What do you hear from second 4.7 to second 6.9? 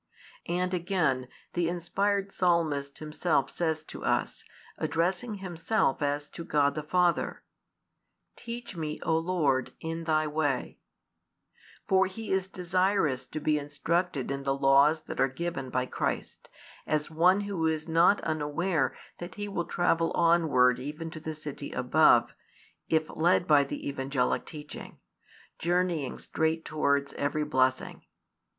addressing himself as to God the